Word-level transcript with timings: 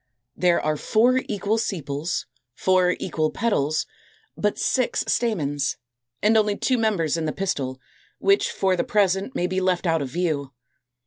There 0.35 0.59
are 0.59 0.77
four 0.77 1.21
equal 1.27 1.59
sepals, 1.59 2.25
four 2.55 2.95
equal 2.99 3.29
petals; 3.29 3.85
but 4.35 4.57
six 4.57 5.03
stamens, 5.07 5.77
and 6.23 6.35
only 6.35 6.57
two 6.57 6.79
members 6.79 7.17
in 7.17 7.25
the 7.25 7.31
pistil, 7.31 7.79
which 8.17 8.49
for 8.49 8.75
the 8.75 8.83
present 8.83 9.35
may 9.35 9.45
be 9.45 9.61
left 9.61 9.85
out 9.85 10.01
of 10.01 10.09
view. 10.09 10.53